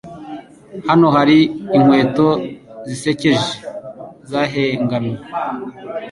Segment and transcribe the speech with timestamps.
[0.87, 1.37] Hano hari
[1.75, 2.27] inkweto
[2.87, 3.51] zisekeje
[4.29, 5.17] zahengamye